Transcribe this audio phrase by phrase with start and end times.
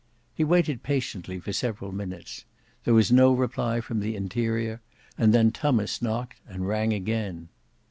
[0.33, 2.45] He waited patiently for several minutes;
[2.85, 4.81] there was no reply from the interior,
[5.15, 7.49] and then Tummas knocked and rang again.